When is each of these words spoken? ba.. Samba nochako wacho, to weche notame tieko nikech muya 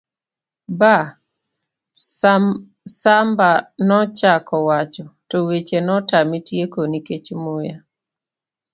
ba.. 0.79 0.97
Samba 2.99 3.49
nochako 3.87 4.55
wacho, 4.69 5.05
to 5.29 5.37
weche 5.47 5.79
notame 5.87 6.37
tieko 6.47 6.81
nikech 6.91 7.27
muya 7.43 7.77